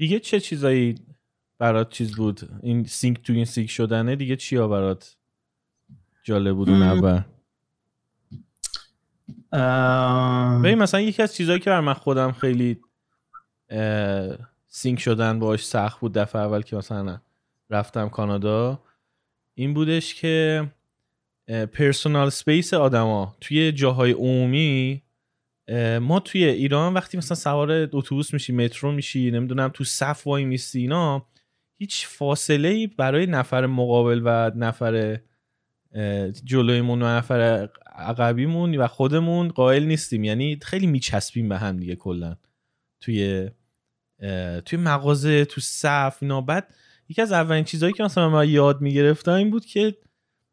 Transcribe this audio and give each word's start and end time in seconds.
دیگه 0.00 0.18
چه 0.18 0.40
چیزایی 0.40 0.94
برات 1.58 1.90
چیز 1.90 2.16
بود؟ 2.16 2.40
این 2.62 2.84
sync 2.84 3.22
تو 3.22 3.32
این 3.32 3.44
sync 3.44 3.70
شدنه 3.70 4.16
دیگه 4.16 4.36
چیا 4.36 4.68
برات 4.68 5.16
جالب 6.22 6.56
بود 6.56 6.70
اون 6.70 6.82
اول؟ 6.82 7.22
ببین 10.62 10.78
مثلا 10.78 11.00
یکی 11.00 11.22
از 11.22 11.34
چیزهایی 11.34 11.60
که 11.60 11.70
بر 11.70 11.80
من 11.80 11.94
خودم 11.94 12.32
خیلی 12.32 12.80
sync 14.66 15.00
شدن 15.00 15.38
باش 15.38 15.66
سخت 15.66 16.00
بود 16.00 16.12
دفعه 16.12 16.42
اول 16.42 16.62
که 16.62 16.76
مثلا 16.76 17.20
رفتم 17.70 18.08
کانادا 18.08 18.82
این 19.54 19.74
بودش 19.74 20.14
که 20.14 20.66
personal 21.72 22.30
space 22.30 22.74
آدما 22.74 23.36
توی 23.40 23.72
جاهای 23.72 24.12
عمومی 24.12 25.02
ما 26.00 26.20
توی 26.20 26.44
ایران 26.44 26.94
وقتی 26.94 27.18
مثلا 27.18 27.34
سوار 27.34 27.72
اتوبوس 27.92 28.32
میشی 28.34 28.52
مترو 28.52 28.92
میشی 28.92 29.30
نمی‌دونم 29.30 29.68
تو 29.68 29.84
صف 29.84 30.26
وای 30.26 30.44
میستی 30.44 30.80
اینا 30.80 31.26
هیچ 31.76 32.06
فاصله 32.06 32.68
ای 32.68 32.86
برای 32.86 33.26
نفر 33.26 33.66
مقابل 33.66 34.22
و 34.24 34.50
نفر 34.56 35.18
جلویمون 36.44 37.02
و 37.02 37.06
نفر 37.06 37.68
عقبیمون 37.96 38.76
و 38.76 38.86
خودمون 38.86 39.48
قائل 39.48 39.84
نیستیم. 39.84 40.24
یعنی 40.24 40.58
خیلی 40.62 40.86
میچسبیم 40.86 41.48
به 41.48 41.58
هم 41.58 41.76
دیگه 41.76 41.96
کلا. 41.96 42.36
توی 43.00 43.50
توی 44.64 44.78
مغازه 44.78 45.44
تو 45.44 45.60
صف 45.60 46.18
اینا. 46.20 46.40
بعد 46.40 46.74
یکی 47.08 47.22
از 47.22 47.32
اولین 47.32 47.64
چیزهایی 47.64 47.94
که 47.94 48.02
مثلا 48.02 48.28
من 48.28 48.48
یاد 48.48 48.80
می‌گرفتم 48.80 49.32
این 49.32 49.50
بود 49.50 49.64
که 49.64 49.96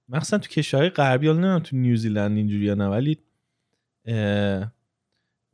مثلا 0.10 0.40
تو 0.40 0.50
کشورهای 0.50 0.90
غربی 0.90 1.28
حالا 1.28 1.40
نمی‌دونم 1.40 1.60
تو 1.60 1.78
نیوزیلند 1.78 2.38
اینجوری 2.38 2.66
یا 2.66 2.74
نه 2.74 2.88
ولی 2.88 3.18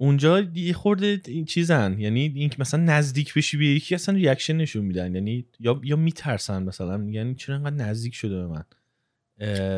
اونجا 0.04 0.40
یه 0.40 0.74
خورده 0.74 1.22
این 1.28 1.46
چیزن. 1.46 1.96
یعنی 2.00 2.34
اینکه 2.36 2.56
مثلا 2.60 2.84
نزدیک 2.84 3.34
بشی 3.34 3.58
به 3.58 3.66
یکی 3.66 3.96
اصلا 3.96 4.16
ریاکشن 4.16 4.56
نشون 4.56 4.86
میدن. 4.86 5.16
یعنی 5.16 5.46
یا 5.60 5.82
یا 5.84 5.96
میترسن 5.96 6.64
مثلا. 6.64 7.04
یعنی 7.10 7.36
چرا 7.36 7.56
انقدر 7.56 7.76
نزدیک 7.76 8.16
شده 8.16 8.36
به 8.36 8.48
من؟ 8.48 8.64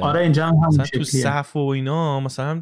آره 0.02 0.22
اینجا 0.22 0.48
هم 0.48 0.68
مثلا 0.68 0.86
تو 0.86 1.04
صف 1.04 1.56
و 1.56 1.60
اینا 1.60 2.20
مثلا 2.20 2.62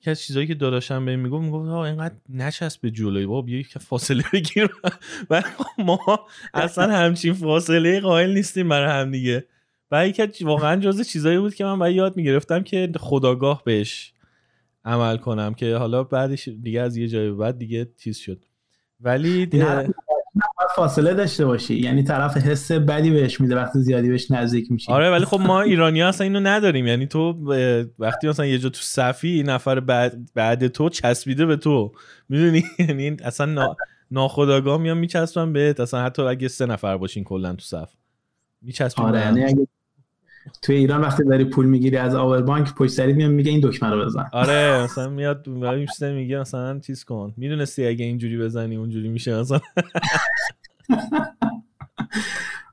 یکی 0.00 0.10
از 0.10 0.20
چیزایی 0.20 0.46
که 0.46 0.54
داداشم 0.54 1.04
بهم 1.04 1.18
می‌گفت 1.18 1.44
می‌گفت 1.44 1.68
ها 1.68 1.86
اینقدر 1.86 2.14
نچسب 2.28 2.80
به 2.80 2.90
جلوی. 2.90 3.26
بابا 3.26 3.42
بیا 3.42 3.62
که 3.62 3.78
فاصله 3.78 4.24
بگیر. 4.32 4.68
و 5.30 5.42
ما 5.78 6.26
اصلا 6.54 6.96
همچین 6.96 7.32
فاصله 7.32 8.00
قائل 8.00 8.34
نیستیم 8.34 8.68
برای 8.68 9.00
هم 9.00 9.10
دیگه. 9.10 9.44
و 9.90 10.08
یکی 10.08 10.44
واقعا 10.44 10.80
جزء 10.80 11.02
چیزایی 11.02 11.38
بود 11.38 11.54
که 11.54 11.64
من 11.64 11.78
باید 11.78 11.96
یاد 11.96 12.16
می‌گرفتم 12.16 12.62
که 12.62 12.90
خداگاه 12.96 13.62
بهش. 13.64 14.12
عمل 14.88 15.16
کنم 15.16 15.54
که 15.54 15.76
حالا 15.76 16.04
بعدش 16.04 16.48
دیگه 16.48 16.80
از 16.80 16.96
یه 16.96 17.08
جای 17.08 17.30
بعد 17.30 17.58
دیگه 17.58 17.84
تیز 17.84 18.16
شد. 18.16 18.44
ولی 19.00 19.48
فاصله 20.76 21.14
داشته 21.14 21.46
باشی. 21.46 21.74
یعنی 21.74 22.02
طرف 22.02 22.36
حس 22.36 22.72
بدی 22.72 23.10
بهش 23.10 23.40
میده 23.40 23.56
وقتی 23.56 23.78
زیادی 23.80 24.08
بهش 24.08 24.30
نزدیک 24.30 24.72
میشی. 24.72 24.92
آره 24.92 25.10
ولی 25.10 25.24
خب 25.24 25.40
ما 25.40 25.60
ایرانی 25.60 26.00
ها 26.00 26.08
اصلا 26.08 26.24
اینو 26.24 26.40
نداریم. 26.40 26.86
یعنی 26.86 27.06
تو 27.06 27.52
وقتی 27.98 28.28
مثلا 28.28 28.46
یه 28.46 28.58
جا 28.58 28.68
تو 28.68 28.80
صفی 28.82 29.42
نفر 29.42 29.80
بعد, 29.80 30.30
بعد 30.34 30.68
تو 30.68 30.88
چسبیده 30.88 31.46
به 31.46 31.56
تو. 31.56 31.92
می‌دونی؟ 32.28 32.64
یعنی 32.88 33.16
اصلا 33.24 33.46
نا... 33.46 33.76
ناخداگاه 34.10 34.80
میان 34.80 34.98
میچسبن 34.98 35.52
بهت. 35.52 35.80
اصلا 35.80 36.04
حتی 36.04 36.22
اگه 36.22 36.48
سه 36.48 36.66
نفر 36.66 36.96
باشین 36.96 37.24
کلا 37.24 37.52
تو 37.52 37.64
صف. 37.64 37.90
میچسبن 38.62 39.04
آره 39.04 39.20
یعنی 39.20 39.44
اگه 39.44 39.68
توی 40.62 40.76
ایران 40.76 41.00
وقتی 41.00 41.24
داری 41.24 41.44
پول 41.44 41.66
می‌گیری 41.66 41.96
از 41.96 42.14
آور 42.14 42.42
بانک 42.42 42.74
پشت 42.74 42.90
سرید 42.90 43.16
میاد 43.16 43.30
میگه 43.30 43.50
این 43.50 43.60
دکمه 43.64 43.90
رو 43.90 44.04
بزن. 44.04 44.30
آره 44.32 44.82
مثلا 44.84 45.08
میاد 45.08 45.46
میشه 45.48 46.12
میگه 46.12 46.40
مثلا 46.40 46.78
چیز 46.78 47.04
کن. 47.04 47.34
می‌دونستی 47.36 47.86
اگه 47.86 48.04
اینجوری 48.04 48.38
بزنی 48.38 48.76
اونجوری 48.76 49.08
میشه 49.08 49.40
مثلا. 49.40 49.60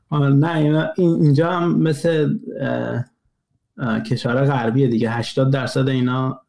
آره 0.09 0.33
نه 0.33 0.91
اینجا 0.97 1.51
هم 1.51 1.77
مثل 1.79 2.37
کشور 4.05 4.45
غربیه 4.45 4.87
دیگه. 4.87 5.11
80 5.11 5.53
درصد 5.53 5.89
اینا 5.89 6.41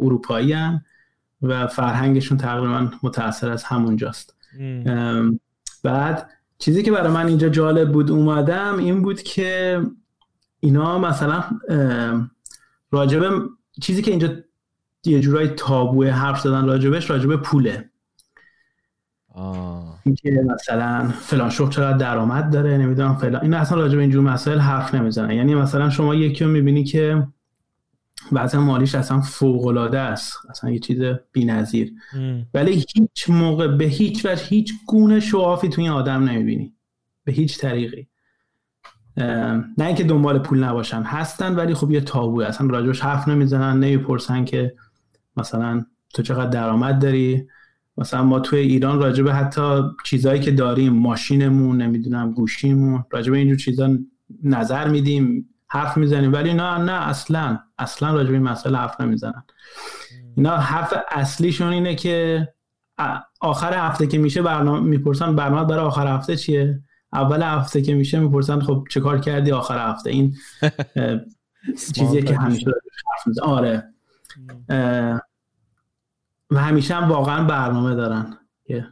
اروپایی 0.00 0.52
هم 0.52 0.82
و 1.42 1.66
فرهنگشون 1.66 2.38
تقریبا 2.38 2.90
متاثر 3.02 3.50
از 3.50 3.64
همونجاست. 3.64 4.36
بعد 5.84 6.30
چیزی 6.58 6.82
که 6.82 6.92
برای 6.92 7.12
من 7.12 7.26
اینجا 7.26 7.48
جالب 7.48 7.92
بود 7.92 8.10
اومدم 8.10 8.78
این 8.78 9.02
بود 9.02 9.22
که 9.22 9.80
اینا 10.60 10.98
مثلا 10.98 11.44
راجبه 12.90 13.30
چیزی 13.82 14.02
که 14.02 14.10
اینجا 14.10 14.28
یه 15.04 15.20
جورایی 15.20 15.48
تابوی 15.48 16.08
حرف 16.08 16.40
زدن 16.40 16.66
راجبش 16.66 17.10
راجبه 17.10 17.36
پوله. 17.36 17.90
اینکه 20.04 20.42
مثلا 20.54 21.08
فلان 21.08 21.50
شغل 21.50 21.70
چقدر 21.70 21.96
درآمد 21.96 22.52
داره 22.52 22.78
نمی‌دونم 22.78 23.16
فلان. 23.16 23.42
این 23.42 23.54
اصلا 23.54 23.78
راجبه 23.78 24.00
اینجور 24.00 24.22
مسائل 24.22 24.58
حرف 24.58 24.94
نمی‌زنه. 24.94 25.36
یعنی 25.36 25.54
مثلا 25.54 25.90
شما 25.90 26.14
یکی 26.14 26.44
رو 26.44 26.50
می‌بینی 26.50 26.84
که 26.84 27.26
بعضا 28.32 28.60
مالیش 28.60 28.94
اصلا 28.94 29.20
فوق 29.20 29.66
العاده 29.66 29.98
است. 29.98 30.36
اصلا 30.50 30.70
یه 30.70 30.78
چیز 30.78 31.02
بی‌نظیر. 31.32 31.92
ولی 32.54 32.72
هیچ 32.72 33.30
موقع 33.30 33.66
به 33.66 33.84
هیچ 33.84 34.26
وجه 34.26 34.44
هیچ 34.44 34.72
گونه 34.86 35.20
شوافی 35.20 35.68
توی 35.68 35.84
این 35.84 35.92
آدم 35.92 36.24
نمی‌بینی. 36.24 36.74
به 37.24 37.32
هیچ 37.32 37.58
طریقی. 37.58 38.08
نه 39.16 39.86
اینکه 39.86 40.04
دنبال 40.04 40.38
پول 40.38 40.64
نباشن 40.64 41.02
هستن 41.02 41.54
ولی 41.54 41.74
خب 41.74 41.90
یه 41.90 42.00
تابوه 42.00 42.46
اصلا 42.46 42.66
راجبش 42.66 43.00
حرف 43.00 43.28
نمی‌زنن 43.28 43.80
نمی‌پرسن 43.80 44.44
که 44.44 44.74
مثلا 45.36 45.84
تو 46.14 46.22
چقدر 46.22 46.50
درآمد 46.50 47.02
داری. 47.02 47.48
مثلا 47.96 48.22
ما 48.22 48.40
توی 48.40 48.58
ایران 48.58 49.00
راجبه 49.00 49.34
حتی 49.34 49.82
چیزهایی 50.04 50.40
که 50.40 50.50
داریم 50.50 50.92
ماشینمون 50.92 51.82
نمی‌دونم 51.82 52.32
گوشیمون 52.32 53.04
راجبه 53.10 53.38
اینجور 53.38 53.56
چیزا 53.56 53.90
نظر 54.44 54.88
میدیم 54.88 55.48
حرف 55.66 55.96
می‌زنیم. 55.96 56.32
ولی 56.32 56.54
نه 56.54 56.78
نه 56.78 56.92
اصلا 56.92 57.58
اصلا 57.78 58.14
راجبه 58.14 58.32
این 58.32 58.42
مسئله 58.42 58.78
حرف 58.78 59.00
نمی‌زنن. 59.00 59.42
اینا 60.36 60.56
حرف 60.56 60.94
اصلیشون 61.10 61.72
اینه 61.72 61.94
که 61.94 62.48
آخر 63.40 63.74
هفته 63.74 64.06
که 64.06 64.18
میشه 64.18 64.42
برنامه 64.42 64.80
می‌پرسن 64.80 65.36
برنامه 65.36 65.68
برای 65.68 65.84
آخر 65.84 66.14
هفته 66.14 66.36
چیه؟ 66.36 66.82
اول 67.12 67.42
هفته 67.42 67.82
که 67.82 67.94
میشه 67.94 68.20
می‌پرسن 68.20 68.60
خب 68.60 68.86
چه 68.90 69.00
کار 69.00 69.18
کردی 69.18 69.52
آخر 69.52 69.90
هفته؟ 69.90 70.10
این 70.10 70.36
چیزیه 71.94 72.22
که 72.22 72.36
همیشه 72.36 72.70
حرف 73.26 73.38
آره. 73.42 73.94
و 76.50 76.60
همیشه 76.60 76.94
هم 76.94 77.08
واقعا 77.08 77.44
برنامه 77.44 77.94
دارن 77.94 78.38
که 78.64 78.86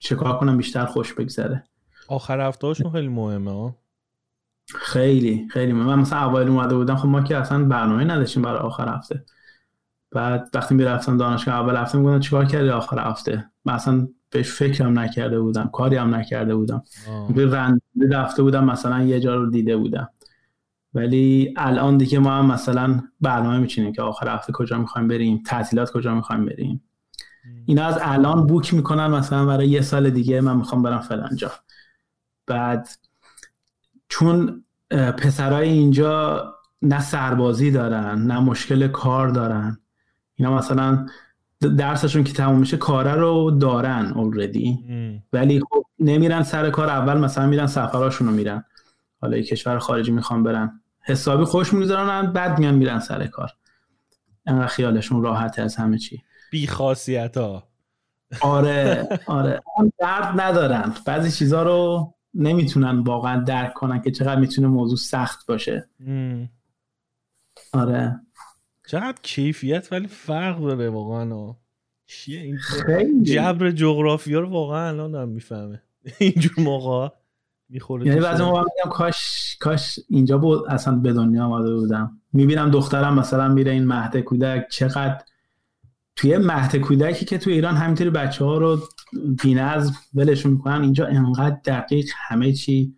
چه 0.00 0.16
کار 0.16 0.38
کنم 0.38 0.56
بیشتر 0.56 0.84
خوش 0.84 1.14
بگذره. 1.14 1.64
آخر 2.08 2.40
هفته 2.40 2.66
هاشون 2.66 2.92
خیلی 2.92 3.08
مهمه 3.08 3.50
ها 3.50 3.76
خیلی 4.74 5.48
خیلی 5.50 5.72
مهمه. 5.72 5.86
من 5.86 5.98
مثلا 5.98 6.18
اول 6.18 6.48
اومده 6.48 6.74
بودم 6.76 6.96
خب 6.96 7.08
ما 7.08 7.22
که 7.22 7.36
اصلا 7.36 7.64
برنامه 7.64 8.04
نداشتیم 8.04 8.42
برای 8.42 8.58
آخر 8.58 8.88
هفته. 8.88 9.24
بعد 10.12 10.50
وقتی 10.54 10.74
می‌رفتم 10.74 11.16
دانشگاه 11.16 11.54
اول 11.54 11.76
هفته 11.76 11.98
می‌گفتن 11.98 12.20
چیکار 12.20 12.44
کردی 12.44 12.68
آخر 12.68 13.10
هفته؟ 13.10 13.50
من 13.64 13.74
اصلا 13.74 14.08
بهش 14.30 14.50
فکرم 14.50 14.98
نکرده 14.98 15.40
بودم 15.40 15.70
کاری 15.72 15.96
هم 15.96 16.14
نکرده 16.14 16.54
بودم. 16.54 16.82
رند 17.36 17.82
رفته 18.10 18.42
بودم 18.42 18.64
مثلا 18.64 19.02
یه 19.02 19.20
جا 19.20 19.34
رو 19.34 19.50
دیده 19.50 19.76
بودم. 19.76 20.08
ولی 20.94 21.54
الان 21.56 21.96
دیگه 21.96 22.18
ما 22.18 22.30
هم 22.30 22.46
مثلا 22.46 23.02
برنامه 23.20 23.58
میچینیم 23.58 23.92
که 23.92 24.02
آخر 24.02 24.28
هفته 24.28 24.52
کجا 24.52 24.78
می‌خوایم 24.78 25.08
بریم 25.08 25.42
تعطیلات 25.46 25.92
کجا 25.92 26.14
می‌خوایم 26.14 26.46
بریم. 26.46 26.82
اینا 27.66 27.84
از 27.84 27.98
الان 28.02 28.46
بوک 28.46 28.74
می‌کنن 28.74 29.06
مثلا 29.06 29.46
برای 29.46 29.68
یه 29.68 29.80
سال 29.80 30.10
دیگه 30.10 30.40
من 30.40 30.56
می‌خوام 30.56 30.82
برم 30.82 31.00
فلان 31.00 31.36
جا. 31.36 31.50
بعد 32.46 32.88
چون 34.08 34.64
پسرای 34.90 35.68
اینجا 35.68 36.44
نه 36.82 37.00
سربازی 37.00 37.70
دارن 37.70 38.22
نه 38.22 38.40
مشکل 38.40 38.88
کار 38.88 39.28
دارن. 39.28 39.78
اینا 40.34 40.56
مثلا 40.56 41.06
درسشون 41.60 42.24
که 42.24 42.32
تموم 42.32 42.58
میشه 42.58 42.76
کاره 42.76 43.14
رو 43.14 43.50
دارن 43.50 44.12
اوردی 44.16 44.78
ولی 45.32 45.60
خب 45.60 45.84
نمیرن 45.98 46.42
سر 46.42 46.70
کار. 46.70 46.88
اول 46.88 47.18
مثلا 47.18 47.46
میرن 47.46 47.66
سفراشون 47.66 48.28
رو 48.28 48.34
میرن. 48.34 48.64
حالا 49.20 49.36
یه 49.36 49.42
کشور 49.42 49.78
خارجی 49.78 50.10
می‌خوان 50.10 50.42
برن. 50.42 50.80
حسابی 51.00 51.44
خوش 51.44 51.72
می‌گذارن 51.72 52.32
بعد 52.32 52.58
میان 52.58 52.74
میرن 52.74 52.98
سر 52.98 53.26
کار. 53.26 53.50
انقدر 54.46 54.66
خیالشون 54.66 55.22
راحته 55.22 55.62
از 55.62 55.76
همه 55.76 55.98
چی. 55.98 56.22
بی 56.50 56.66
خاصیت 56.66 57.36
ها 57.36 57.68
آره. 58.40 59.08
آره 59.26 59.62
درد 59.98 60.40
ندارن. 60.40 60.94
بعضی 61.06 61.30
چیزها 61.30 61.62
رو 61.62 62.14
نمی‌تونن 62.34 62.98
واقعا 62.98 63.40
درک 63.40 63.74
کنن 63.74 64.00
که 64.00 64.10
چقدر 64.10 64.40
می‌تونه 64.40 64.68
موضوع 64.68 64.98
سخت 64.98 65.46
باشه. 65.46 65.88
آره. 67.72 68.20
چقدر 68.88 69.18
کیفیت 69.22 69.88
ولی 69.92 70.06
فرق 70.06 70.60
داره 70.60 70.90
واقعا. 70.90 71.54
چیه 72.06 72.40
این 72.40 73.22
جبر 73.22 73.70
جغرافیا 73.70 74.40
رو 74.40 74.48
واقعا 74.48 74.88
الان 74.88 75.10
دارم 75.10 75.28
می‌فهمه. 75.28 75.82
اینجور 76.18 76.52
موقع 76.58 77.08
می‌خوره 77.68 78.06
یعنی 78.06 78.20
بعضی 78.20 78.42
موقع 78.42 78.60
میگم 78.60 78.90
کاش 78.90 79.56
کاش 79.60 80.00
اینجا 80.08 80.38
بود 80.38 80.66
اصلا 80.68 80.96
به 80.96 81.12
دنیا 81.12 81.44
آمده 81.44 81.74
بودم. 81.74 82.20
می‌بینم 82.32 82.70
دخترم 82.70 83.18
مثلا 83.18 83.48
میره 83.48 83.72
این 83.72 83.84
مهد 83.84 84.16
کودک. 84.16 84.68
چقدر 84.70 85.20
توی 86.16 86.36
مهد 86.36 86.76
کودکی 86.76 87.24
که 87.24 87.38
توی 87.38 87.52
ایران 87.52 87.76
همینطوری 87.76 88.10
بچه 88.10 88.44
ها 88.44 88.58
رو 88.58 88.80
بینظم 89.42 89.92
ولشون 90.14 90.52
می‌کنن 90.52 90.82
اینجا 90.82 91.06
انقدر 91.06 91.56
دقیق 91.64 92.06
همه 92.16 92.52
چی 92.52 92.94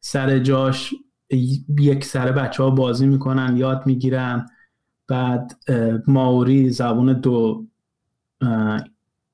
سر 0.00 0.38
جاش 0.38 0.94
یک 1.78 2.04
سر 2.04 2.32
بچه 2.32 2.62
ها 2.62 2.70
بازی 2.70 3.06
می‌کنن 3.06 3.56
یاد 3.56 3.82
می‌گیرن. 3.86 4.46
بعد 5.10 5.52
ماوری 6.06 6.70
زبون 6.70 7.12
دو 7.12 7.64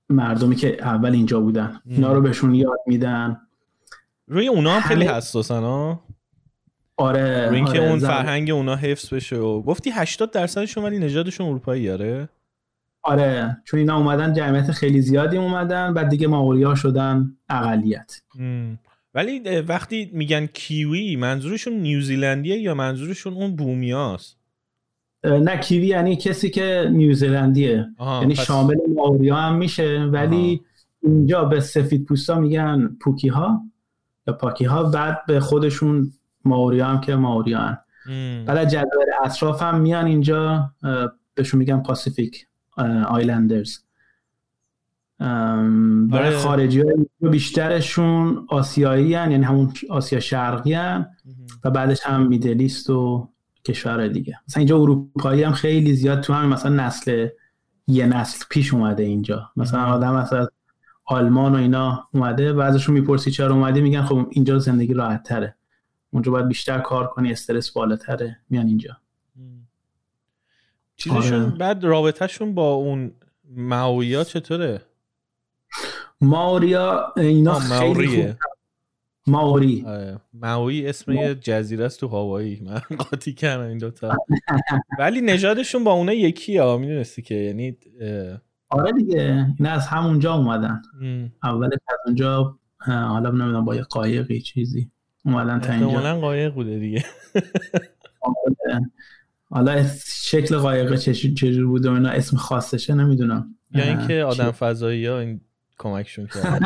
مردمی 0.09 0.57
که 0.57 0.83
اول 0.87 1.13
اینجا 1.13 1.41
بودن. 1.41 1.81
اینا 1.87 2.13
رو 2.13 2.21
بهشون 2.21 2.55
یاد 2.55 2.79
میدن. 2.87 3.41
روی 4.29 4.49
اونا 4.49 4.73
هم 4.75 4.81
خیلی 4.81 5.07
حساسن 5.07 5.63
ها 5.63 6.03
آره 6.97 7.47
روی 7.49 7.57
اینکه 7.57 7.71
آره، 7.81 7.89
اون 7.91 7.99
زب- 7.99 8.07
فرهنگ 8.07 8.51
اونا 8.51 8.77
حفظ 8.77 9.13
بشه 9.15 9.37
و 9.37 9.63
گفتی 9.63 9.91
80 9.91 10.31
درصدشون 10.31 10.85
ولی 10.85 10.99
نژادشون 10.99 11.47
اروپایی 11.47 11.91
آره؟ 11.91 12.29
آره 13.03 13.57
چون 13.65 13.81
اینا 13.81 13.97
اومدن 13.97 14.33
جمعیت 14.33 14.71
خیلی 14.73 15.01
زیادی 15.01 15.37
اومدن 15.37 15.95
بعد 15.95 16.09
دیگه 16.09 16.27
ماوری 16.27 16.63
ها 16.63 16.75
شدن 16.75 17.37
اقلیت. 17.49 18.21
ولی 19.15 19.61
وقتی 19.61 20.11
میگن 20.13 20.47
کیوی 20.47 21.17
منظورشون 21.17 21.73
نیوزیلندیه 21.73 22.59
یا 22.59 22.75
منظورشون 22.75 23.33
اون 23.35 23.57
بومیاست؟ 23.57 24.36
نه 25.25 25.57
کیوی 25.57 25.87
یعنی 25.87 26.17
کسی 26.17 26.51
که 26.51 26.89
نیوزیلندیه 26.93 27.87
آها 27.99 28.21
یعنی 28.21 28.35
پس- 28.35 28.45
شامل 28.45 28.77
ماوری 28.95 29.29
ها 29.29 29.37
هم 29.41 29.57
میشه 29.57 29.99
ولی 30.13 30.61
اینجا 31.03 31.45
به 31.45 31.61
سفید 31.61 32.05
پوستا 32.05 32.41
میگن 32.41 32.97
پاکیها 33.01 33.61
یا 34.27 34.35
پاکیها 34.35 34.83
بعد 34.83 35.27
به 35.27 35.41
خودشون 35.41 36.13
ماوری 36.45 36.81
ها 36.81 36.89
هم 36.89 37.01
که 37.01 37.15
ماوری 37.15 37.53
ها 37.53 37.61
هن. 37.63 37.79
مم. 38.09 38.45
بعد 38.47 38.59
از 38.59 38.67
جزایر 38.67 39.09
اطراف 39.25 39.63
هم 39.63 39.81
میان 39.81 40.07
اینجا 40.07 40.71
بهشون 41.35 41.59
میگن 41.59 41.83
Pacific 41.83 42.47
Islanders 43.09 43.79
و 45.21 45.25
آره. 46.17 46.37
خارجی 46.37 46.81
ها 46.81 46.87
بیشترشون 47.31 48.47
آسیایی 48.49 49.15
هن، 49.15 49.31
یعنی 49.31 49.45
همون 49.45 49.73
آسیا 49.91 50.21
شرقی 50.21 50.73
هن. 50.73 51.07
و 51.65 51.71
بعدش 51.71 52.01
هم 52.03 52.27
میدلیست 52.27 52.91
و 52.91 53.29
کشور 53.67 54.09
دیگه 54.09 54.39
مثلا 54.49 54.61
اینجا 54.61 54.79
اروپایی 54.79 55.43
هم 55.43 55.53
خیلی 55.53 55.95
زیاد 55.95 56.21
تو 56.21 56.33
همین 56.33 56.51
مثلا 56.51 56.87
نسل 56.87 57.29
یه 57.87 58.07
نسل 58.07 58.45
پیش 58.51 58.75
اومده 58.75 59.03
اینجا 59.03 59.51
مثلا. 59.57 59.85
آدم 59.85 60.15
مثلا 60.15 60.47
آلمان 61.05 61.55
و 61.55 61.59
اینا 61.59 62.09
اومده 62.15 62.53
بعضشون 62.53 62.95
می‌پرسی 62.95 63.31
چرا 63.31 63.55
اومده 63.55 63.81
میگن 63.81 64.03
خب 64.03 64.27
اینجا 64.31 64.59
زندگی 64.59 64.95
راحت 64.95 65.23
تره 65.23 65.57
اونجا 66.11 66.33
باید 66.33 66.49
بیشتر 66.49 66.79
کار 66.79 67.07
کنی 67.07 67.33
استرس 67.33 67.71
بالاتره 67.71 68.39
میان 68.51 68.67
اینجا. 68.67 68.97
چیزشون 70.97 71.43
آره. 71.43 71.57
بعد 71.57 71.85
رابطهشون 71.85 72.55
با 72.55 72.73
اون 72.73 73.13
ماویا 73.45 74.25
چطوره 74.25 74.83
ماوریا 76.21 77.13
اینا 77.17 77.55
خیلی. 77.55 78.07
خوب 78.07 78.37
ماوری. 79.27 79.85
آره. 79.87 80.21
ماوی 80.35 80.87
اسم 80.89 81.13
یه 81.13 81.35
جزیره 81.35 81.85
است 81.85 82.01
تو 82.01 82.09
هاوایی. 82.09 82.61
من 82.65 82.81
قاطی 83.11 83.33
کردم 83.33 83.69
این 83.69 83.79
دوتا. 83.79 84.17
ولی 84.99 85.21
نژادشون 85.21 85.85
با 85.85 85.93
اونا 85.93 86.13
یکی 86.13 86.57
ها 86.57 86.79
می‌دونستی 86.79 87.23
که. 87.23 87.35
یعنی 87.35 87.77
آره 88.69 88.93
دیگه. 88.93 89.47
اینا 89.59 89.71
از 89.71 89.87
همونجا 89.87 90.35
اومدن. 90.35 90.83
مم. 91.01 91.33
اولش 91.43 91.79
از 91.89 91.99
اونجا 92.07 92.59
حالا 92.79 93.31
نمی‌دونم 93.31 93.65
با 93.65 93.77
یه 93.77 93.83
قایقی 93.83 94.41
چیزی. 94.41 94.91
اومدن 95.25 95.61
تا 95.61 95.73
اینجا. 95.73 96.21
قایق 96.21 96.55
بوده 96.55 96.79
دیگه. 96.79 97.05
حالا 99.51 99.85
شکل 100.07 100.57
قایقه 100.57 100.97
چجور 100.97 101.35
چجور 101.35 101.67
بوده 101.67 101.91
و 101.91 101.93
اینا 101.93 102.09
اسم 102.09 102.37
خاصشه 102.37 102.95
نمی‌دونم. 102.95 103.55
یا 103.71 103.85
اینکه 103.85 104.23
آدم 104.23 104.51
فضایی 104.51 105.07
ها 105.07 105.19
این 105.19 105.41
کمکشون 105.79 106.27
کرد. 106.27 106.63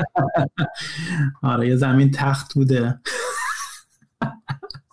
آره 1.43 1.69
یه 1.69 1.77
زمین 1.77 2.11
تخت 2.11 2.55
بوده. 2.55 3.01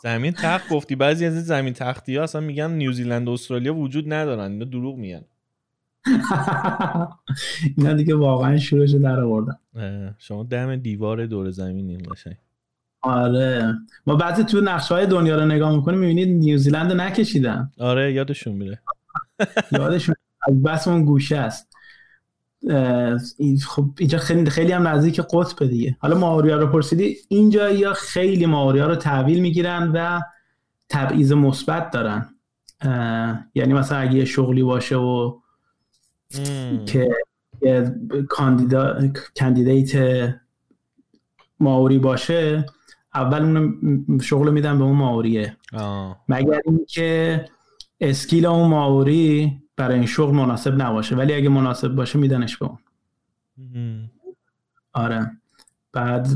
زمین 0.03 0.31
تخت 0.31 0.69
گفتی؟ 0.69 0.95
بعضی 0.95 1.25
از 1.25 1.33
این 1.33 1.43
زمین 1.43 1.73
تختی 1.73 2.15
ها 2.17 2.23
اصلا 2.23 2.41
میگن 2.41 2.71
نیوزیلند 2.71 3.27
و 3.27 3.31
استرالیا 3.31 3.75
وجود 3.75 4.13
ندارن 4.13 4.51
اینا 4.51 4.65
دروغ 4.65 4.97
میگن. 4.97 5.21
اینا 7.77 7.93
دیگه 7.93 8.15
واقعا 8.15 8.57
شورش 8.57 8.91
در 8.91 9.19
آوردن. 9.19 9.55
شما 10.17 10.43
دم 10.43 10.75
دیوار 10.75 11.25
دور 11.25 11.51
زمینین 11.51 12.01
قشنگ. 12.11 12.35
آره. 13.01 13.73
ما 14.07 14.15
بعضی 14.15 14.43
تو 14.43 14.61
نقشه 14.61 14.93
های 14.95 15.05
دنیا 15.05 15.35
رو 15.35 15.45
نگاه 15.45 15.75
می‌کنیم 15.75 15.99
می‌بینید 15.99 16.27
نیوزیلند 16.37 16.91
نکشیدن. 16.91 17.71
آره 17.79 18.13
یادشون 18.13 18.53
میره. 18.53 18.79
یادشون 19.71 20.15
بس 20.65 20.87
اون 20.87 21.05
گوشه 21.05 21.37
است. 21.37 21.66
این- 21.66 21.66
خب 23.65 23.85
اینجا 23.99 24.17
خیلی 24.17 24.49
خیلی 24.49 24.71
هم 24.71 24.87
نزدیک 24.87 25.19
قطب 25.19 25.67
دیگه 25.67 25.97
حالا 25.99 26.17
ماوریا 26.17 26.57
رو 26.57 26.67
پرسیدی 26.67 27.17
اینجا 27.27 27.69
یا 27.69 27.93
خیلی 27.93 28.45
ماوریا 28.45 28.87
رو 28.87 28.95
تحویل 28.95 29.39
می‌گیرن 29.39 29.91
و 29.93 30.21
تبعیض 30.89 31.31
مثبت 31.31 31.91
دارن 31.91 32.29
یعنی 33.55 33.73
مثلا 33.73 33.97
اگه 33.97 34.13
یه 34.13 34.25
شغلی 34.25 34.63
باشه 34.63 34.95
و. 34.95 35.39
که 36.85 37.15
کاندیدا 38.29 39.11
candidate 39.39 40.33
ماوری 41.59 41.99
باشه 41.99 42.65
اول 43.15 43.41
اون 43.41 44.19
شغل 44.23 44.51
میدن 44.51 44.77
به 44.77 44.83
اون 44.83 44.95
ماوریه 44.95 45.57
آه. 45.73 46.17
مگر 46.29 46.61
اینکه 46.65 47.45
skill 47.99 48.45
اون 48.45 48.69
ماوری 48.69 49.61
برای 49.75 49.95
این 49.95 50.05
شغل 50.05 50.35
مناسب 50.35 50.81
نباشه 50.81 51.15
ولی 51.15 51.33
اگه 51.33 51.49
مناسب 51.49 51.87
باشه 51.87 52.19
میدنش 52.19 52.57
به 52.57 52.65
اون. 52.65 52.77
آره. 54.93 55.31
بعد 55.93 56.27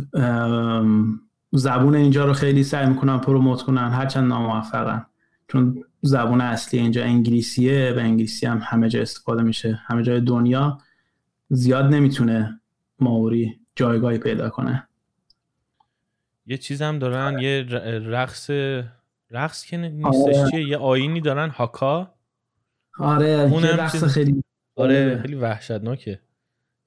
زبون 1.51 1.95
اینجا 1.95 2.25
رو 2.25 2.33
خیلی 2.33 2.63
سعی 2.63 2.87
می‌کنن 2.87 3.17
promote 3.17 3.61
کنن 3.61 3.89
هرچند 3.89 4.29
ناموفقن. 4.29 5.05
چون 5.47 5.83
زبون 6.01 6.41
اصلی 6.41 6.79
اینجا 6.79 7.03
انگلیسیه 7.03 7.93
و 7.95 7.99
انگلیسی 7.99 8.45
هم 8.45 8.61
همه 8.63 8.89
جا 8.89 9.01
استفاده 9.01 9.43
میشه. 9.43 9.79
همه 9.85 10.03
جای 10.03 10.21
دنیا 10.21 10.77
زیاد 11.49 11.85
نمی‌تونه 11.85 12.61
ماوری 12.99 13.59
جایگاهی 13.75 14.17
پیدا 14.17 14.49
کنه. 14.49 14.87
یه 16.45 16.57
چیز 16.57 16.81
هم 16.81 16.99
دارن 16.99 17.39
یه 17.39 17.65
ر- 17.69 17.99
رقص 17.99 18.49
رقص 19.31 19.65
که 19.65 19.77
نیستش 19.77 20.35
آره. 20.37 20.51
چیه 20.51 20.67
یه 20.67 20.77
آینی 20.77 21.21
دارن 21.21 21.49
هاکا. 21.49 22.13
آره 22.99 23.27
اونم 23.27 23.65
یه 23.65 23.75
رقص 23.75 24.03
خیلی 24.03 24.43
آره 24.75 25.21
خیلی 25.21 25.35
وحشتناکه. 25.35 26.19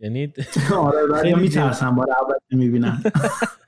یعنی 0.01 0.33
آره 0.77 1.23
خیلی 1.23 1.41
میترسم 1.41 1.95
بار 1.95 2.07
اول 2.11 2.59
می‌بینم. 2.59 3.03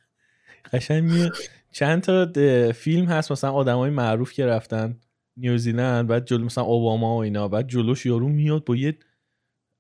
قشنگ 0.73 1.31
چند 1.73 2.03
تا 2.03 2.33
فیلم 2.73 3.07
هست 3.07 3.33
مثلا 3.33 3.53
آدمای 3.53 3.91
معروف 3.91 4.33
که 4.33 4.47
رفتن 4.47 4.97
نیوزیلند 5.37 6.07
بعد 6.07 6.25
جلو 6.25 6.45
مثلا 6.45 6.65
اوباما 6.65 7.17
و 7.17 7.23
اینا 7.23 7.49
بعد 7.49 7.69
جلوش 7.69 8.07
یارو 8.07 8.29
میاد 8.29 8.65
با 8.65 8.77
یه 8.77 8.99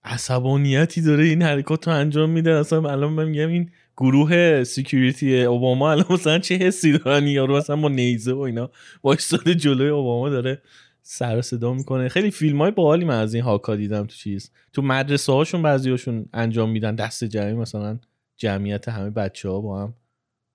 عصبانیتی 0.05 1.03
داره 1.03 1.25
این 1.25 1.43
حرکات 1.43 1.89
رو 1.89 1.95
انجام 1.95 2.31
میده. 2.31 2.51
اصلا 2.55 2.91
الان 2.91 3.13
من 3.13 3.25
میگم 3.25 3.49
این 3.49 3.71
گروه 3.97 4.65
سکیوریتی 4.65 5.43
اوباما 5.43 5.91
الان 5.91 6.05
مثلا 6.11 6.39
چه 6.39 6.55
حسی 6.55 6.99
دارن؟ 6.99 7.27
یارو 7.27 7.57
مثلا 7.57 7.77
با 7.77 7.89
نیزه 7.89 8.33
و 8.33 8.39
اینا 8.39 8.71
وایستاده 9.05 9.55
جلوی 9.55 9.89
اوباما 9.89 10.29
داره 10.29 10.63
سر 11.03 11.41
صدا 11.41 11.73
می‌کنه. 11.73 12.09
خیلی 12.09 12.31
فیلم 12.31 12.63
های 12.63 12.71
باحالی 12.71 13.05
من 13.05 13.19
از 13.19 13.35
این 13.35 13.43
هاکا 13.43 13.77
دیدم 13.77 14.03
تو 14.03 14.17
چیز. 14.17 14.51
تو 14.73 14.83
مدرسه 14.83 15.33
هاشون 15.33 15.63
بعضیاشون 15.63 16.27
انجام 16.33 16.71
میدن 16.71 16.95
دست 16.95 17.25
جمعی 17.25 17.53
مثلا 17.53 17.99
جمعیت 18.37 18.89
همه 18.89 19.11
بچه 19.11 19.49
ها 19.49 19.61
با 19.61 19.83
هم. 19.83 19.95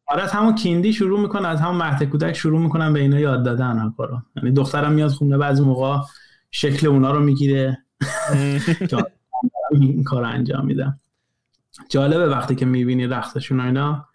آره 0.08 0.24
از 0.24 0.32
همون 0.32 0.56
کیندی 0.56 0.94
شروع 0.94 1.20
می‌کنه 1.20 1.48
از 1.48 1.62
همون 1.62 1.78
مهد 1.78 2.04
کودک 2.04 2.34
شروع 2.34 2.60
می‌کنن 2.60 2.94
به 2.94 3.00
اینا 3.00 3.20
یاد 3.20 3.46
دادن 3.46 3.80
هاکا 3.80 4.06
رو. 4.06 4.22
یعنی 4.36 4.52
دخترم 4.52 4.94
میاد 4.94 5.12
خونه 5.12 5.38
بعضی 5.38 5.64
موقع 5.64 5.98
شکل 6.52 6.88
اونا 6.88 7.12
رو 7.12 7.20
می‌گیره. 7.20 7.78
این 9.72 10.04
کار 10.04 10.24
انجام 10.24 10.66
میدم 10.66 11.00
جالبه 11.90 12.28
وقتی 12.30 12.56
که 12.56 12.66
می‌بینی 12.66 13.08
رقصشون 13.08 13.60
و 13.60 13.64
اینا 13.64 14.08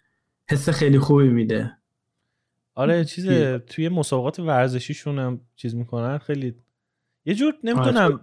حس 0.49 0.69
خیلی 0.69 0.99
خوبی 0.99 1.29
میده. 1.29 1.77
آره 2.75 3.05
چیز 3.05 3.27
توی 3.59 3.89
مسابقات 3.89 4.39
ورزشیشون 4.39 5.19
هم 5.19 5.41
چیز 5.55 5.75
می‌کنن 5.75 6.17
خیلی 6.17 6.55
یه 7.25 7.35
جور 7.35 7.53
نمی‌دونم 7.63 8.19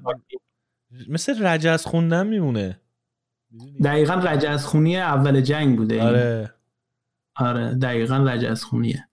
مثل 1.08 1.46
رجز 1.46 1.84
خوندن 1.84 2.26
میمونه. 2.26 2.80
دقیقا 3.84 4.14
رجز 4.14 4.64
خونی 4.64 4.96
اول 4.96 5.40
جنگ 5.40 5.76
بوده. 5.78 6.02
آره. 6.02 6.54
آره 7.34 7.74
دقیقا 7.74 8.16
رجز 8.16 8.62
خونیه 8.62 9.08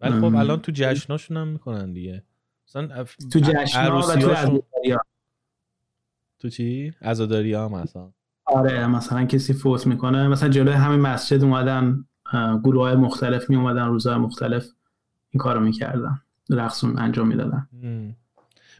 ولی 0.00 0.20
خب. 0.20 0.24
الان 0.24 0.60
تو 0.60 0.72
جشناشون 0.74 1.36
هم 1.36 1.48
می‌کنن 1.48 1.92
دیگه. 1.92 2.22
مثلا 2.68 2.94
اف- 2.94 3.16
تو 3.32 3.38
جشنها 3.38 3.98
و 3.98 4.02
تو 4.02 4.30
عزاداری‌ها. 4.30 5.06
تو 6.38 6.48
چی؟ 6.48 6.94
عزاداری 7.02 7.54
هم 7.54 7.72
مثلا 7.72 8.12
آره 8.52 8.86
مثلا 8.86 9.24
کسی 9.24 9.52
فوت 9.52 9.86
می‌کنه. 9.86 10.28
مثلا 10.28 10.48
جلوی 10.48 10.74
همین 10.74 11.00
مسجد 11.00 11.44
اومدن 11.44 12.04
گروه 12.64 12.82
های 12.82 12.96
مختلف 12.96 13.50
می 13.50 13.56
اومدن 13.56 13.86
روزهای 13.86 14.16
مختلف 14.16 14.66
این 15.30 15.38
کارو 15.38 15.60
می‌کردن 15.60 16.20
رقصون 16.50 16.98
انجام 16.98 17.28
می‌دادن. 17.28 17.68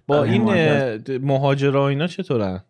با 0.06 0.24
این 0.24 0.44
مهاجرا 1.18 1.88
اینا 1.88 2.06
چطورن؟ 2.06 2.60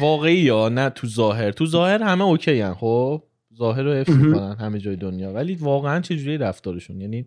واقعی 0.00 0.36
یا 0.36 0.68
نه 0.68 0.90
تو 0.90 1.06
ظاهر؟ 1.06 1.50
تو 1.50 1.66
ظاهر 1.66 2.02
همه 2.02 2.24
اوکی 2.24 2.60
هن 2.60 2.74
خب؟ 2.74 3.22
ظاهر 3.58 3.82
رو 3.82 3.92
حفظ 3.92 4.16
می‌کنن 4.16 4.56
همه 4.60 4.78
جای 4.78 4.96
دنیا. 4.96 5.32
ولی 5.32 5.54
واقعا 5.54 6.00
چه 6.00 6.16
جوری 6.16 6.38
رفتارشون؟ 6.38 7.00
یعنی 7.00 7.26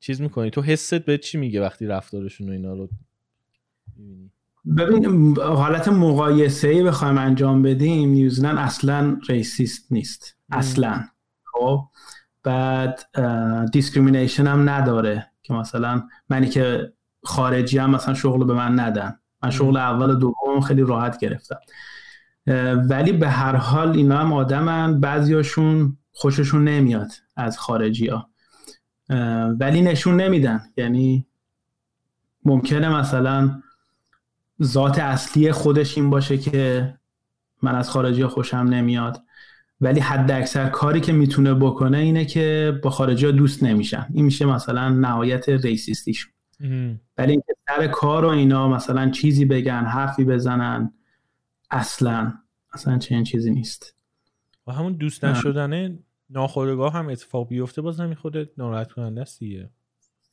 چیز 0.00 0.20
می‌کنی؟ 0.20 0.50
تو 0.50 0.62
حست 0.62 0.94
به 0.94 1.18
چی 1.18 1.38
میگه 1.38 1.60
وقتی 1.60 1.86
رفتارشون 1.86 2.48
و 2.48 2.52
اینا 2.52 2.74
رو 2.74 2.88
ببین 4.76 5.36
حالت 5.38 5.88
مقایسه 5.88 6.68
ای 6.68 6.82
بخوایم 6.82 7.18
انجام 7.18 7.62
بدیم 7.62 8.08
نیوزیلند 8.08 8.58
اصلا 8.58 9.16
racist 9.28 9.92
نیست. 9.92 10.36
اصلا. 10.50 11.04
خب؟ 11.44 11.84
بعد 12.42 13.00
discrimination 13.72 14.46
هم 14.46 14.70
نداره 14.70 15.30
که 15.42 15.54
مثلا 15.54 16.02
منی 16.30 16.48
که 16.48 16.92
خارجی‌ام 17.24 17.90
مثلا 17.90 18.14
شغل 18.14 18.44
به 18.44 18.54
من 18.54 18.80
ندن. 18.80 19.18
من 19.42 19.50
شغل 19.50 19.76
اول 19.76 20.10
و 20.10 20.14
دوم 20.14 20.60
خیلی 20.60 20.82
راحت 20.82 21.18
گرفتم. 21.18 21.58
ولی 22.88 23.12
به 23.12 23.28
هر 23.28 23.56
حال 23.56 23.90
اینا 23.90 24.18
هم 24.18 24.32
آدمن 24.32 25.00
بعضیاشون 25.00 25.96
خوششون 26.12 26.68
نمیاد 26.68 27.10
از 27.36 27.58
خارجی 27.58 28.06
ها 28.06 28.30
ولی 29.60 29.82
نشون 29.82 30.20
نمیدن. 30.20 30.60
یعنی 30.76 31.26
ممکنه 32.44 32.88
مثلا 32.88 33.62
ذات 34.62 34.98
اصلی 34.98 35.52
خودش 35.52 35.98
این 35.98 36.10
باشه 36.10 36.38
که 36.38 36.94
من 37.62 37.74
از 37.74 37.90
خارجی 37.90 38.26
خوشم 38.26 38.56
نمیاد. 38.56 39.22
ولی 39.80 40.00
حد 40.00 40.30
اکثر 40.30 40.68
کاری 40.68 41.00
که 41.00 41.12
می‌تونه 41.12 41.54
بکنه 41.54 41.98
اینه 41.98 42.24
که 42.24 42.78
با 42.82 42.90
خارجی 42.90 43.26
ها 43.26 43.32
دوست 43.32 43.62
نمیشن. 43.62 44.06
این 44.14 44.24
میشه 44.24 44.46
مثلا 44.46 44.88
نهایت 44.88 45.48
ریسیستیشون 45.48 46.32
ولی 47.18 47.32
اینکه 47.32 47.54
سر 47.66 47.86
کار 47.86 48.24
و 48.24 48.28
اینا 48.28 48.68
مثلا 48.68 49.10
چیزی 49.10 49.44
بگن 49.44 49.84
حرفی 49.84 50.24
بزنن 50.24 50.92
اصلا 51.70 52.32
اصلا 52.72 52.98
چنین 52.98 53.24
چیزی 53.24 53.50
نیست. 53.50 53.94
و 54.66 54.72
همون 54.72 54.92
دوست 54.92 55.24
نشدنه 55.24 55.98
ناخودگاه 56.30 56.92
هم 56.92 57.08
اتفاق 57.08 57.48
بیفته 57.48 57.82
باز 57.82 58.00
نمی 58.00 58.14
خودت 58.14 58.48
ناراحت 58.58 58.92
کننده 58.92 59.20
است 59.20 59.40
دیگه. 59.40 59.70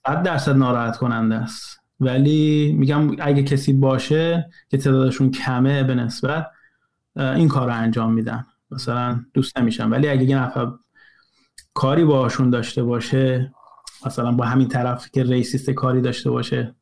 صد 0.08 0.24
درصد 0.24 0.55
ناراحت 0.55 0.98
کننده 0.98 1.36
است. 1.36 1.79
ولی 2.00 2.74
میگم 2.78 3.16
اگه 3.20 3.44
کسی 3.44 3.74
باشه 3.74 4.50
که 4.70 4.78
تعدادشون 4.78 5.32
کمه 5.32 5.84
به 5.84 5.96
نسبت 5.96 6.48
این 7.16 7.48
کار 7.48 7.68
رو 7.68 7.74
انجام 7.74 8.14
میدن. 8.14 8.46
مثلا 8.72 9.20
دوست 9.34 9.58
نمیشن. 9.58 9.90
ولی 9.90 10.08
اگه 10.08 10.24
یه 10.24 10.38
نفر 10.38 10.72
کاری 11.74 12.06
باشون 12.06 12.50
داشته 12.50 12.84
باشه 12.84 13.54
مثلا 14.06 14.32
با 14.32 14.46
همین 14.46 14.68
طرف 14.68 15.12
که 15.12 15.24
ریسیست 15.24 15.70
کاری 15.70 16.02
داشته 16.02 16.30
باشه 16.30 16.75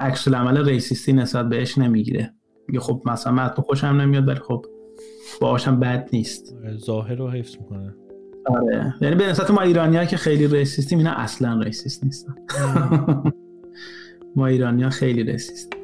عکس 0.00 0.28
العمل 0.28 0.64
racist 0.64 1.05
ی 1.05 1.12
نسبت 1.12 1.48
بهش 1.48 1.78
نمی‌گیره. 1.78 2.34
میگه 2.68 2.80
خب 2.80 3.02
مثلا 3.06 3.32
من 3.32 3.48
تو 3.48 3.62
خوشم 3.62 3.86
نمیاد 3.86 4.28
ولی 4.28 4.40
خب 4.40 4.66
باهاشم 5.40 5.80
بد 5.80 6.08
نیست. 6.12 6.54
آره، 6.54 6.76
ظاهر 6.76 7.14
رو 7.14 7.30
حفظ 7.30 7.56
می‌کنه. 7.60 7.94
آره. 8.46 8.94
یعنی 9.00 9.14
به 9.14 9.26
نسبت 9.26 9.50
ما 9.50 9.60
ایرانی 9.60 10.06
که 10.06 10.16
خیلی 10.16 10.46
racist 10.46 10.85
یم 10.85 10.98
اینا 10.98 11.12
اصلا 11.12 11.60
racist 11.60 12.04
نیستن. 12.04 12.34
ما 14.36 14.46
ایرانی 14.46 14.90
خیلی 14.90 15.22
ریسیست 15.22 15.83